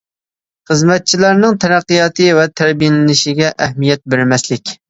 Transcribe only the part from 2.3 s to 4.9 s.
ۋە تەربىيەلىنىشىگە ئەھمىيەت بەرمەسلىك.